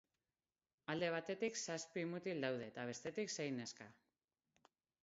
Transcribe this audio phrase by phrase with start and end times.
[0.93, 3.93] Alde batetik, zazpi mutil daude eta bestetik, sei neska.